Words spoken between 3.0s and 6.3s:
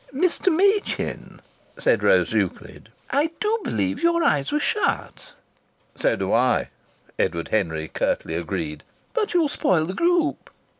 "I do believe your eyes were shut!" "So